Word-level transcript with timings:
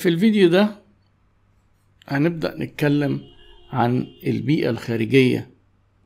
في 0.00 0.08
الفيديو 0.08 0.48
ده 0.48 0.68
هنبدأ 2.08 2.54
نتكلم 2.58 3.20
عن 3.70 4.06
البيئة 4.26 4.70
الخارجية 4.70 5.50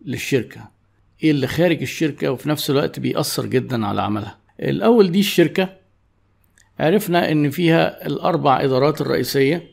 للشركة. 0.04 0.68
إيه 1.22 1.30
اللي 1.30 1.46
خارج 1.46 1.82
الشركة 1.82 2.28
وفي 2.32 2.48
نفس 2.48 2.70
الوقت 2.70 3.00
بيأثر 3.00 3.46
جدا 3.46 3.86
على 3.86 4.02
عملها؟ 4.02 4.38
الأول 4.60 5.12
دي 5.12 5.20
الشركة. 5.20 5.76
عرفنا 6.80 7.32
إن 7.32 7.50
فيها 7.50 8.06
الأربع 8.06 8.60
إدارات 8.60 9.00
الرئيسية. 9.00 9.70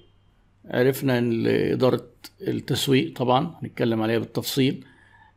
عرفنا 0.66 1.18
إن 1.18 1.48
إدارة 1.48 2.08
التسويق 2.42 3.14
طبعا 3.16 3.56
هنتكلم 3.64 4.02
عليها 4.02 4.20
بالتفصيل. 4.20 4.86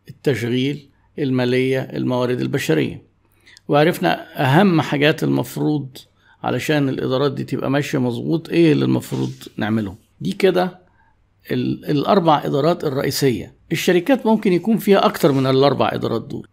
التشغيل 0.09 0.89
المالية 1.19 1.81
الموارد 1.81 2.41
البشرية. 2.41 3.03
وعرفنا 3.69 4.43
أهم 4.45 4.81
حاجات 4.81 5.23
المفروض 5.23 5.89
علشان 6.45 6.89
الإدارات 6.89 7.33
دي 7.33 7.45
تبقى 7.45 7.71
ماشية 7.71 7.99
مظبوط 7.99 8.49
إيه 8.49 8.73
اللي 8.73 8.85
المفروض 8.85 9.33
نعمله 9.57 9.95
دي 10.21 10.33
كده 10.33 10.79
ال- 11.51 11.85
الأربع 11.91 12.43
إدارات 12.45 12.85
الرئيسية. 12.85 13.55
الشركات 13.73 14.27
ممكن 14.27 14.53
يكون 14.53 14.79
فيها 14.79 15.07
أكتر 15.07 15.33
من 15.33 15.47
الأربع 15.47 15.91
إدارات 15.93 16.23
دول. 16.23 16.47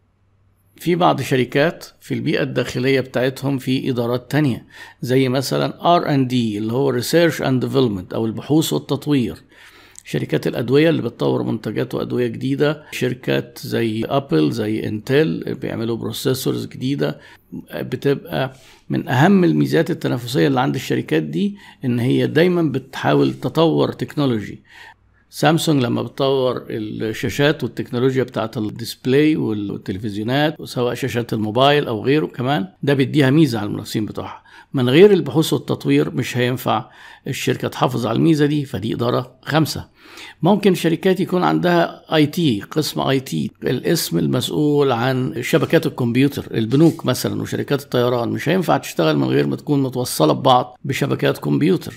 في 0.75 0.95
بعض 0.95 1.21
شركات 1.21 1.85
في 2.01 2.13
البيئة 2.13 2.43
الداخلية 2.43 2.99
بتاعتهم 3.01 3.57
في 3.57 3.89
إدارات 3.89 4.31
تانية 4.31 4.65
زي 5.01 5.29
مثلا 5.29 5.99
R&D 5.99 6.33
اللي 6.33 6.73
هو 6.73 7.01
Research 7.01 7.33
and 7.39 7.63
Development 7.65 8.13
أو 8.13 8.25
البحوث 8.25 8.73
والتطوير. 8.73 9.43
شركات 10.05 10.47
الأدوية 10.47 10.89
اللي 10.89 11.01
بتطور 11.01 11.43
منتجات 11.43 11.95
وأدوية 11.95 12.27
جديدة 12.27 12.83
شركات 12.91 13.59
زي 13.63 14.05
أبل 14.05 14.51
زي 14.51 14.87
انتل 14.87 15.55
بيعملوا 15.61 15.97
processors 15.97 16.65
جديدة. 16.67 17.19
بتبقى 17.73 18.53
من 18.89 19.07
أهم 19.07 19.43
الميزات 19.43 19.91
التنافسية 19.91 20.47
اللي 20.47 20.59
عند 20.61 20.75
الشركات 20.75 21.23
دي 21.23 21.57
إن 21.85 21.99
هي 21.99 22.27
دايما 22.27 22.61
بتحاول 22.61 23.33
تطور 23.33 23.91
technology 23.91 24.59
سامسونج 25.33 25.83
لما 25.83 26.01
بتطور 26.01 26.65
الشاشات 26.69 27.63
والتكنولوجيا 27.63 28.23
بتاعت 28.23 28.57
ال 28.57 28.67
display 28.67 29.35
والتلفزيونات 29.35 30.55
سواء 30.63 30.93
شاشات 30.93 31.33
الموبايل 31.33 31.87
أو 31.87 32.05
غيره 32.05 32.25
كمان 32.25 32.67
ده 32.83 32.93
بيديها 32.93 33.29
ميزة 33.29 33.59
على 33.59 33.67
المنافسين 33.67 34.05
بتوعها. 34.05 34.41
من 34.73 34.89
غير 34.89 35.11
البحوث 35.11 35.53
والتطوير 35.53 36.11
مش 36.11 36.37
هينفع 36.37 36.85
الشركة 37.27 37.67
تحافظ 37.67 38.05
على 38.07 38.15
الميزة 38.15 38.45
دي 38.45 38.65
فدي 38.65 38.93
إدارة 38.95 39.31
خمسه 39.41 39.87
ممكن 40.41 40.75
شركات 40.75 41.19
يكون 41.19 41.43
عندها 41.43 42.15
IT 42.15 42.61
قسم 42.71 43.01
IT 43.01 43.51
الاسم 43.63 44.17
المسؤول 44.17 44.91
عن 44.91 45.33
شبكات 45.41 45.85
الكمبيوتر 45.85 46.47
البنوك 46.53 47.05
مثلا 47.05 47.41
وشركات 47.41 47.81
الطيران. 47.81 48.29
مش 48.29 48.49
هينفع 48.49 48.77
تشتغل 48.77 49.17
من 49.17 49.27
غير 49.27 49.47
ما 49.47 49.55
تكون 49.55 49.83
متوصلة 49.83 50.33
ببعض 50.33 50.79
بشبكات 50.85 51.37
كمبيوتر. 51.37 51.93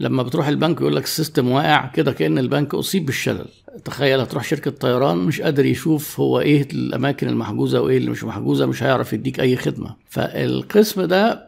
لما 0.00 0.22
بتروح 0.22 0.48
البنك 0.48 0.80
يقول 0.80 0.96
لك 0.96 1.04
ال 1.04 1.10
system 1.10 1.48
واقع 1.50 1.86
كده 1.86 2.12
كأن 2.12 2.38
البنك 2.38 2.74
أصيب 2.74 3.06
بالشلل. 3.06 3.46
تخيل 3.84 4.20
هتروح 4.20 4.44
شركة 4.44 4.70
طيران 4.70 5.18
مش 5.18 5.40
قادر 5.40 5.66
يشوف 5.66 6.20
هو 6.20 6.40
إيه 6.40 6.68
الأماكن 6.72 7.28
المحجوزة 7.28 7.80
وإيه 7.80 7.96
اللي 7.98 8.10
مش 8.10 8.24
محجوزة 8.24 8.66
مش 8.66 8.82
هيعرف 8.82 9.12
يديك 9.12 9.40
أي 9.40 9.56
خدمة. 9.56 9.96
فالقسم 10.08 11.02
ده 11.02 11.46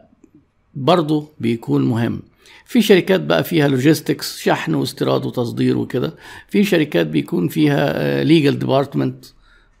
برضه 0.75 1.27
بيكون 1.39 1.85
مهم. 1.85 2.21
في 2.65 2.81
شركات 2.81 3.21
بقى 3.21 3.43
فيها 3.43 3.67
logistics 3.67 4.39
شحن 4.39 4.73
واستيراد 4.73 5.25
وتصدير 5.25 5.77
وكده. 5.77 6.13
في 6.47 6.63
شركات 6.63 7.07
بيكون 7.07 7.47
فيها 7.47 8.23
legal 8.23 8.59
department 8.59 9.25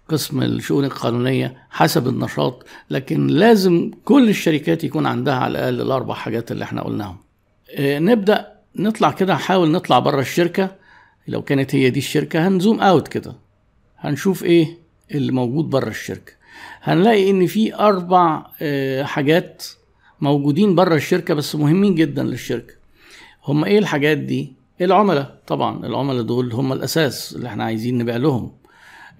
قسم 0.09 0.41
الشؤون 0.43 0.85
القانونية 0.85 1.57
حسب 1.69 2.07
النشاط. 2.07 2.65
لكن 2.89 3.27
لازم 3.27 3.91
كل 4.05 4.29
الشركات 4.29 4.83
يكون 4.83 5.05
عندها 5.05 5.33
على 5.33 5.51
الأقل 5.51 5.81
الأربع 5.81 6.13
حاجات 6.13 6.51
اللي 6.51 6.63
إحنا 6.63 6.81
قلناهم. 6.81 7.17
آه، 7.75 7.99
نبدأ 7.99 8.58
نطلع 8.79 9.11
كده 9.11 9.33
نحاول 9.33 9.71
نطلع 9.71 9.99
بره 9.99 10.21
الشركة. 10.21 10.75
لو 11.27 11.41
كانت 11.41 11.75
هي 11.75 11.89
دي 11.89 11.99
الشركة 11.99 12.47
هنزوم 12.47 12.79
اوت 12.79 13.07
كده. 13.07 13.35
هنشوف 13.97 14.43
إيه 14.43 14.77
اللي 15.11 15.31
موجود 15.31 15.69
بره 15.69 15.89
الشركة. 15.89 16.33
هنلاقي 16.81 17.29
إن 17.29 17.47
في 17.47 17.75
أربع 17.75 18.45
آه، 18.61 19.03
حاجات 19.03 19.63
موجودين 20.21 20.75
بره 20.75 20.95
الشركة 20.95 21.33
بس 21.33 21.55
مهمين 21.55 21.95
جدا 21.95 22.23
للشركة. 22.23 22.73
هم 23.47 23.65
إيه 23.65 23.79
الحاجات 23.79 24.17
دي؟ 24.17 24.53
العملاء 24.81 25.39
طبعا. 25.47 25.85
العملاء 25.85 26.21
دول 26.23 26.53
هم 26.53 26.73
الأساس 26.73 27.35
اللي 27.35 27.47
إحنا 27.47 27.63
عايزين 27.63 27.97
نبيع 27.97 28.15
لهم. 28.15 28.51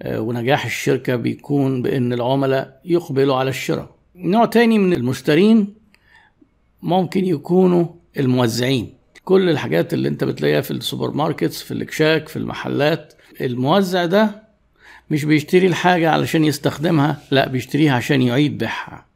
آه، 0.02 0.20
ونجاح 0.20 0.64
الشركة 0.64 1.16
بيكون 1.16 1.82
بإن 1.82 2.12
العملاء 2.12 2.80
يقبلوا 2.84 3.36
على 3.36 3.50
الشراء. 3.50 3.90
نوع 4.16 4.44
تاني 4.44 4.78
من 4.78 4.92
المشترين 4.92 5.74
ممكن 6.82 7.24
يكونوا 7.24 7.86
الموزعين. 8.18 8.99
كل 9.24 9.50
الحاجات 9.50 9.94
اللي 9.94 10.08
انت 10.08 10.24
بتلاقيها 10.24 10.60
في 10.60 10.70
ال 10.70 11.10
supermarkets 11.10 11.62
في 11.62 11.70
الاكشاك 11.74 12.28
في 12.28 12.36
المحلات. 12.36 13.14
الموزع 13.40 14.04
ده 14.04 14.42
مش 15.10 15.24
بيشتري 15.24 15.66
الحاجة 15.66 16.10
علشان 16.10 16.44
يستخدمها 16.44 17.20
لا 17.30 17.48
بيشتريها 17.48 17.92
عشان 17.94 18.22
يعيد 18.22 18.58
بيعها. 18.58 19.06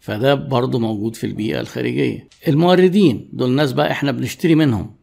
فده 0.00 0.34
برضه 0.34 0.78
موجود 0.78 1.16
في 1.16 1.24
البيئة 1.26 1.60
الخارجية. 1.60 2.28
الموردين 2.48 3.28
دول 3.32 3.50
ناس 3.50 3.72
بقى 3.72 3.90
إحنا 3.90 4.12
بنشتري 4.12 4.54
منهم. 4.54 4.94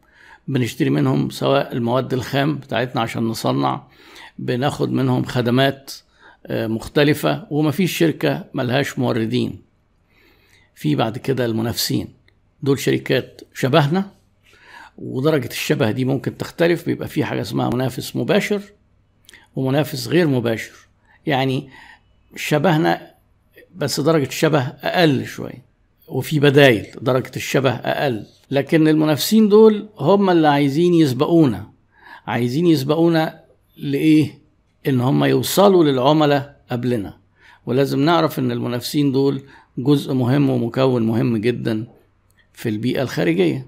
بنشتري 0.47 0.89
منهم 0.89 1.29
سواء 1.29 1.73
المواد 1.73 2.13
الخام 2.13 2.55
بتاعتنا 2.55 3.01
عشان 3.01 3.23
نصنع 3.23 3.83
بناخد 4.39 4.91
منهم 4.91 5.23
خدمات 5.23 5.91
آه، 6.45 6.67
مختلفة 6.67 7.47
ومفيش 7.51 7.97
شركة 7.97 8.45
ملهاش 8.53 8.99
موردين. 8.99 9.61
في 10.75 10.95
بعد 10.95 11.17
كده 11.17 11.45
المنافسين. 11.45 12.07
دول 12.63 12.79
شركات 12.79 13.41
شبهنا 13.53 14.11
ودرجة 14.97 15.47
الشبه 15.47 15.91
دي 15.91 16.05
ممكن 16.05 16.37
تختلف 16.37 16.85
بيبقى 16.85 17.07
في 17.07 17.23
حاجة 17.25 17.41
اسمها 17.41 17.69
منافس 17.69 18.15
مباشر 18.15 18.61
ومنافس 19.55 20.07
غير 20.07 20.27
مباشر. 20.27 20.71
يعني 21.25 21.69
شبهنا 22.35 23.11
بس 23.75 23.99
درجة 23.99 24.27
الشبه 24.27 24.59
أقل 24.61 25.25
شوية 25.25 25.65
وفي 26.07 26.39
بدايل 26.39 26.85
درجة 27.01 27.31
الشبه 27.35 27.71
أقل. 27.71 28.25
لكن 28.51 28.87
المنافسين 28.87 29.49
دول 29.49 29.89
هم 29.97 30.29
اللي 30.29 30.47
عايزين 30.47 30.93
يسبقونا. 30.93 31.69
عايزين 32.27 32.67
يسبقونا 32.67 33.39
لإيه؟ 33.77 34.39
إن 34.87 35.01
هم 35.01 35.23
يوصلوا 35.23 35.83
للعملاء 35.83 36.61
قبلنا. 36.71 37.17
ولازم 37.65 37.99
نعرف 37.99 38.39
إن 38.39 38.51
المنافسين 38.51 39.11
دول 39.11 39.41
جزء 39.77 40.13
مهم 40.13 40.49
ومكون 40.49 41.03
مهم 41.03 41.37
جدا 41.37 41.87
في 42.53 42.69
البيئة 42.69 43.01
الخارجية. 43.01 43.67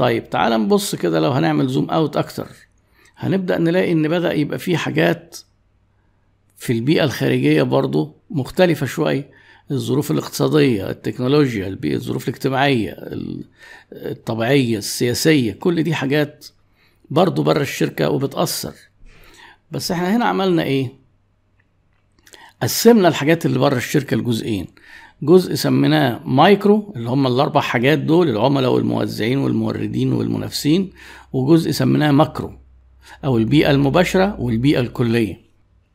طيب 0.00 0.30
تعال 0.30 0.52
نبص 0.52 0.94
كده 0.94 1.20
لو 1.20 1.30
هنعمل 1.30 1.68
زوم 1.68 1.90
اوت 1.90 2.16
أكتر. 2.16 2.48
هنبدأ 3.16 3.58
نلاقي 3.58 3.92
إن 3.92 4.08
بدأ 4.08 4.32
يبقى 4.32 4.58
في 4.58 4.76
حاجات 4.76 5.36
في 6.56 6.72
البيئة 6.72 7.04
الخارجية 7.04 7.62
برضو 7.62 8.14
مختلفة 8.30 8.86
شوية. 8.86 9.30
الظروف 9.70 10.10
الاقتصادية 10.10 10.90
التكنولوجيا 10.90 11.66
البيئة 11.66 11.94
الظروف 11.94 12.28
الاجتماعية 12.28 12.90
ال- 12.92 13.44
الطبيعية 13.92 14.78
السياسية 14.78 15.52
كل 15.52 15.82
دي 15.82 15.94
حاجات 15.94 16.46
برضو 17.10 17.42
بره 17.42 17.62
الشركة 17.62 18.10
وبتأثر. 18.10 18.74
بس 19.70 19.90
إحنا 19.90 20.16
هنا 20.16 20.24
عملنا 20.24 20.62
إيه؟ 20.62 20.92
قسمنا 22.62 23.08
الحاجات 23.08 23.46
اللي 23.46 23.58
بره 23.58 23.76
الشركة 23.76 24.16
لجزئين. 24.16 24.66
جزء 25.22 25.54
سميناه 25.54 26.20
مايكرو 26.24 26.92
اللي 26.96 27.10
هم 27.10 27.26
الأربع 27.26 27.60
حاجات 27.60 27.98
دول 27.98 28.28
العملاء 28.28 28.72
والموزعين 28.72 29.38
والموردين 29.38 30.12
والمنافسين. 30.12 30.90
وجزء 31.32 31.70
سميناه 31.70 32.10
macro 32.10 32.52
أو 33.24 33.38
البيئة 33.38 33.70
المباشرة 33.70 34.40
والبيئة 34.40 34.80
الكلية. 34.80 35.40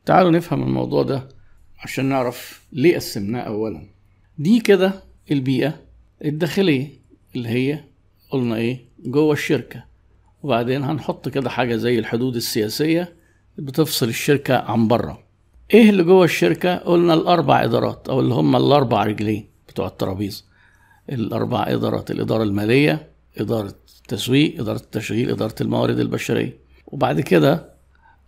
تعالوا 0.06 0.30
نفهم 0.30 0.62
الموضوع 0.62 1.02
ده 1.02 1.28
عشان 1.78 2.04
نعرف 2.04 2.62
ليه 2.72 2.94
قسمناه 2.94 3.40
اولا. 3.40 3.86
دي 4.38 4.60
كده 4.60 4.92
البيئة 5.30 5.80
الداخلية 6.24 6.88
اللي 7.36 7.48
هي 7.48 7.84
قلنا 8.30 8.56
إيه 8.56 8.80
جوه 9.04 9.32
الشركة. 9.32 9.84
وبعدين 10.42 10.82
هنحط 10.84 11.28
كده 11.28 11.50
حاجة 11.50 11.76
زي 11.76 11.98
الحدود 11.98 12.36
السياسية 12.36 13.12
بتفصل 13.58 14.08
الشركة 14.08 14.56
عن 14.56 14.88
بره. 14.88 15.25
إيه 15.74 15.90
اللي 15.90 16.02
جوه 16.02 16.24
الشركة؟ 16.24 16.76
قلنا 16.76 17.14
الأربع 17.14 17.64
إدارات 17.64 18.08
أو 18.08 18.20
اللي 18.20 18.34
هم 18.34 18.56
الأربع 18.56 19.04
رجلين 19.04 19.46
بتوع 19.68 19.86
الترابيزة 19.86 20.44
الأربع 21.12 21.64
إدارات 21.68 22.10
الإدارة 22.10 22.42
المالية 22.42 23.08
إدارة 23.38 23.74
التسويق 24.02 24.60
إدارة 24.60 24.76
التشغيل 24.76 25.30
إدارة 25.30 25.54
الموارد 25.60 25.98
البشرية. 25.98 26.58
وبعد 26.86 27.20
كده 27.20 27.72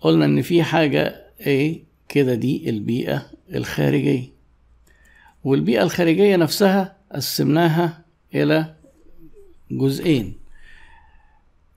قلنا 0.00 0.24
إن 0.24 0.42
في 0.42 0.62
حاجة 0.62 1.26
إيه؟ 1.40 1.84
كده 2.08 2.34
دي 2.34 2.70
البيئة 2.70 3.26
الخارجية. 3.54 4.28
والبيئة 5.44 5.82
الخارجية 5.82 6.36
نفسها 6.36 6.96
قسمناها 7.14 8.04
إلى 8.34 8.74
جزئين. 9.70 10.34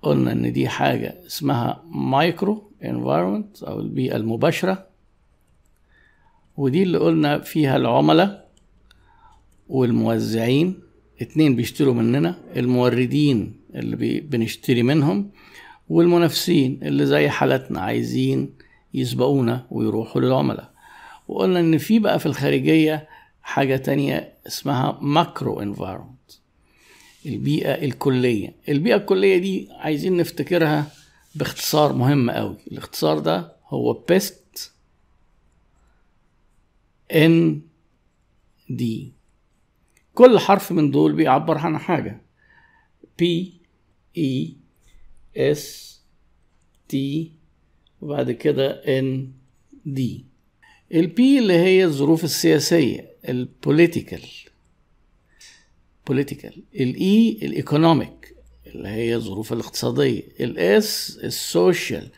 قلنا 0.02 0.32
إن 0.32 0.54
دي 0.54 0.70
حاجة 0.70 1.16
اسمها 1.28 1.84
micro 1.92 2.72
environment 2.84 3.64
أو 3.64 3.80
البيئة 3.80 4.16
المباشرة. 4.16 4.91
ودي 6.58 6.84
اللي 6.84 6.98
قلنا 6.98 7.40
فيها 7.40 7.78
العملاء 7.78 8.50
والموزعين. 9.70 10.80
اتنين 11.22 11.56
بيشتروا 11.56 11.94
مننا 11.94 12.38
الموردين 12.56 13.54
اللي 13.76 14.20
بنشتري 14.22 14.84
منهم 14.84 15.32
والمنافسين 15.90 16.80
اللي 16.84 17.06
زي 17.06 17.30
حالتنا 17.30 17.82
عايزين 17.82 18.54
يسبقونا 18.94 19.66
ويروحوا 19.72 20.22
للعملاء. 20.22 20.72
وقلنا 21.28 21.60
إن 21.60 21.78
في 21.78 22.00
بقى 22.00 22.20
في 22.20 22.26
الخارجية 22.26 23.08
حاجة 23.42 23.76
تانية 23.76 24.34
اسمها 24.48 24.98
macro 25.02 25.60
environment 25.62 26.12
البيئة 27.26 27.86
الكلية. 27.86 28.56
البيئة 28.70 28.96
الكلية 28.96 29.38
دي 29.38 29.68
عايزين 29.72 30.18
نفتكرها 30.18 30.88
باختصار 31.36 31.94
مهم 31.94 32.30
قوي. 32.32 32.56
الاختصار 32.72 33.20
ده 33.20 33.56
هو 33.68 33.94
PEST 33.94 34.41
ND 37.12 39.14
كل 40.14 40.40
حرف 40.40 40.72
من 40.72 40.92
دول 40.92 41.14
بيعبر 41.14 41.58
عن 41.58 41.78
حاجة. 41.78 42.22
P 43.22 43.26
E 44.18 44.48
S 45.38 45.64
T. 46.94 46.98
وبعد 48.02 48.32
كده 48.32 48.82
N 49.02 49.28
D. 49.88 50.02
ال 50.94 51.17
P 51.17 51.40
اللي 51.40 51.54
هي 51.54 51.86
الظروف 51.86 52.24
السياسية 52.24 53.16
ال 53.30 53.39
political 53.39 54.22
political 56.08 56.64
ال 56.76 57.08
E 57.08 57.40
ال 57.42 57.52
economic 57.52 58.36
اللي 58.68 58.88
هي 58.90 59.16
الظروف 59.16 59.54
الاقتصادية. 59.54 60.22
ال 60.40 60.80
S 60.80 61.20
ال 61.24 61.36
social 61.36 62.12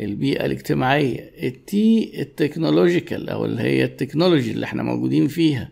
البيئة 0.00 0.46
الاجتماعية. 0.46 1.30
ال 1.42 1.77
T 1.77 2.12
ال 2.22 2.30
technological 2.30 3.28
أو 3.28 3.44
اللي 3.44 3.62
هي 3.62 3.84
ال 3.84 3.90
technology 3.90 4.50
اللي 4.50 4.64
إحنا 4.66 4.82
موجودين 4.82 5.28
فيها. 5.28 5.68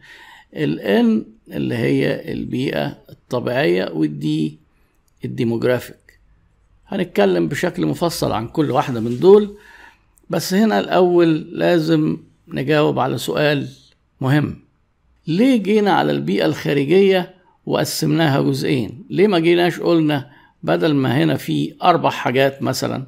الآن 0.56 1.25
اللي 1.53 1.75
هي 1.75 2.32
البيئة 2.32 2.87
الطبيعية 3.11 3.91
والدي 3.93 4.59
الديموغرافيك. 5.25 6.19
هنتكلم 6.87 7.49
بشكل 7.49 7.87
مفصل 7.87 8.32
عن 8.32 8.49
كل 8.49 8.70
واحدة 8.70 9.00
من 9.00 9.19
دول 9.20 9.56
بس 10.31 10.55
هنا 10.55 10.81
الأول 10.81 11.37
لازم 11.59 12.17
نجاوب 12.49 12.99
على 12.99 13.19
سؤال 13.19 13.69
مهم. 14.21 14.56
ليه 15.26 15.56
جينا 15.62 15.93
على 15.93 16.12
البيئة 16.12 16.47
الخارجية 16.47 17.35
وقسمناها 17.67 18.41
جزئين؟ 18.43 19.05
ليه 19.11 19.26
ما 19.26 19.38
جيناش 19.38 19.81
قلنا 19.81 20.31
بدل 20.62 20.94
ما 20.94 21.23
هنا 21.25 21.37
في 21.37 21.75
أربع 21.82 22.11
حاجات 22.11 22.62
مثلا 22.62 23.06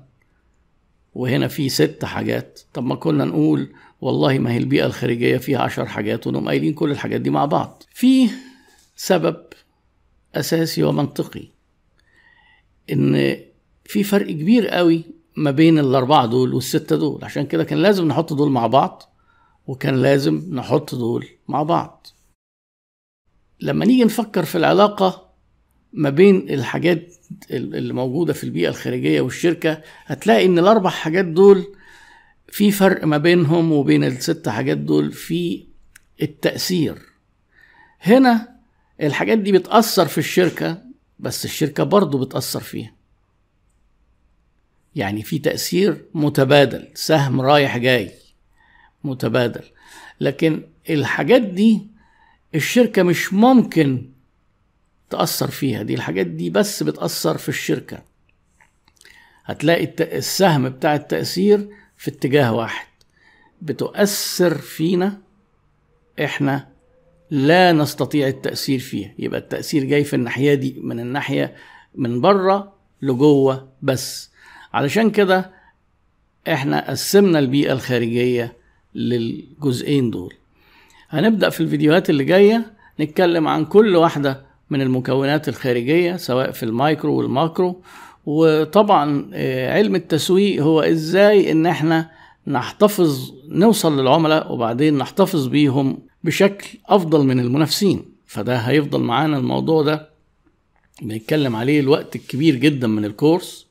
وهنا 1.15 1.49
في 1.49 1.69
ست 1.69 2.05
حاجات. 2.05 2.61
طب 2.73 2.85
ما 2.85 2.95
كنا 2.95 3.25
نقول 3.25 3.73
والله 4.01 4.39
ما 4.39 4.53
هي 4.53 4.57
البيئة 4.57 4.87
الخارجية 4.87 5.37
فيها 5.37 5.59
عشر 5.59 5.87
حاجات 5.87 6.27
ونقوم 6.27 6.49
قايلين 6.49 6.75
كل 6.75 6.91
الحاجات 6.91 7.21
دي 7.21 7.31
مع 7.31 7.45
بعض. 7.45 7.83
في 7.95 8.31
سبب 8.97 9.37
أساسي 10.35 10.83
ومنطقي 10.83 11.49
إن 12.93 13.37
في 13.85 14.03
فرق 14.03 14.27
كبير 14.31 14.69
قوي 14.69 15.05
ما 15.37 15.51
بين 15.51 15.79
الأربعة 15.79 16.27
دول 16.27 16.55
والستة 16.55 16.97
دول. 16.97 17.25
عشان 17.25 17.47
كده 17.47 17.65
كان 17.65 17.79
لازم 17.79 18.09
نحط 18.09 18.33
دول 18.33 18.51
مع 18.51 18.67
بعض 18.67 19.03
وكان 19.67 20.03
لازم 20.03 20.43
نحط 20.53 20.95
دول 20.95 21.27
مع 21.49 21.63
بعض. 21.63 22.07
لما 23.61 23.85
نيجي 23.85 24.05
نفكر 24.05 24.45
في 24.45 24.59
العلاقة 24.59 25.30
ما 25.93 26.11
بين 26.11 26.51
الحاجات 26.51 27.15
اللي 27.51 27.93
موجودة 27.95 28.33
في 28.33 28.45
البيئة 28.45 28.69
الخارجية 28.69 29.21
والشركة 29.21 29.83
هتلاقي 30.07 30.47
إن 30.47 30.59
الأربع 30.59 30.91
حاجات 30.91 31.25
دول 31.25 31.75
في 32.49 32.71
فرق 32.71 33.05
ما 33.05 33.19
بينهم 33.19 33.73
وبين 33.73 34.05
الست 34.05 34.49
حاجات 34.49 34.79
دول 34.79 35.13
في 35.13 35.65
التأثير. 36.23 36.99
هنا 38.01 38.57
الحاجات 39.03 39.39
دي 39.39 39.53
بتأثر 39.53 40.07
في 40.07 40.19
الشركة 40.19 40.83
بس 41.19 41.45
الشركة 41.45 41.85
برضو 41.85 42.19
بتأثر 42.25 42.61
فيها. 42.61 42.93
يعني 44.97 45.23
في 45.23 45.39
تأثير 45.39 46.05
متبادل 46.15 46.89
سهم 46.95 47.41
رايح 47.41 47.77
جاي 47.79 48.11
متبادل. 49.05 49.65
لكن 50.21 50.63
الحاجات 50.91 51.43
دي 51.43 51.87
الشركة 52.55 53.03
مش 53.03 53.33
ممكن 53.33 54.11
تأثر 55.11 55.51
فيها 55.51 55.83
دي 55.83 55.95
الحاجات 55.95 56.27
دي 56.27 56.51
بس 56.51 56.83
بتأثر 56.83 57.39
في 57.39 57.49
الشركة. 57.49 58.03
هتلاقي 59.45 59.95
السهم 60.01 60.69
بتاع 60.69 60.95
التأثير 60.95 61.69
في 61.97 62.11
اتجاه 62.11 62.55
واحد. 62.55 62.87
بتؤثر 63.63 64.59
فينا 64.59 65.19
إحنا 66.25 66.69
لا 67.31 67.73
نستطيع 67.73 68.29
التأثير 68.29 68.79
فيها. 68.79 69.15
يبقى 69.19 69.41
التأثير 69.41 69.85
جاي 69.85 70.05
في 70.05 70.17
الناحية 70.17 70.55
دي 70.55 70.77
من 70.83 71.01
الناحية 71.01 71.55
من 71.95 72.21
بره 72.21 72.73
لجوه 73.03 73.69
بس. 73.83 74.31
علشان 74.73 75.11
كده 75.11 75.51
إحنا 76.49 76.91
قسمنا 76.91 77.39
البيئة 77.39 77.73
الخارجية 77.73 78.57
للجزئين 78.95 80.11
دول. 80.11 80.35
هنبدأ 81.09 81.49
في 81.49 81.61
الفيديوهات 81.61 82.11
اللي 82.11 82.25
جاية 82.25 82.73
نتكلم 83.01 83.49
عن 83.49 83.65
كل 83.65 83.97
واحدة 83.97 84.50
من 84.71 84.81
المكونات 84.81 85.49
الخارجية 85.49 86.17
سواء 86.17 86.51
في 86.51 86.63
ال 86.63 86.72
micro 86.72 87.15
وال 87.15 87.32
macro. 87.32 87.83
وطبعا 88.27 89.31
علم 89.71 89.95
التسويق 89.95 90.63
هو 90.63 90.81
إزاي 90.81 91.53
إن 91.53 91.67
إحنا 91.67 92.11
نحتفظ 92.47 93.33
نوصل 93.49 94.01
للعملاء 94.01 94.53
وبعدين 94.53 94.99
نحتفظ 94.99 95.47
بيهم 95.47 95.99
بشكل 96.25 96.79
أفضل 96.87 97.27
من 97.27 97.41
المنافسين. 97.41 98.05
فده 98.27 98.57
هيفضل 98.57 99.01
معانا 99.01 99.39
الموضوع 99.39 99.83
ده. 99.83 100.11
بنتكلم 101.03 101.57
عليه 101.57 101.81
الوقت 101.81 102.17
الكبير 102.17 102.55
جدا 102.57 102.87
من 102.87 103.05
الكورس. 103.05 103.67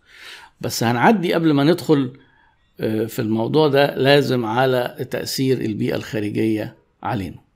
بس 0.62 0.84
هنعدي 0.84 1.34
قبل 1.34 1.54
ما 1.54 1.64
ندخل 1.64 2.12
في 3.08 3.20
الموضوع 3.20 3.68
ده 3.68 3.96
لازم 3.96 4.46
على 4.46 5.08
تأثير 5.12 5.62
البيئة 5.62 5.96
الخارجية 5.96 6.76
علينا. 7.04 7.49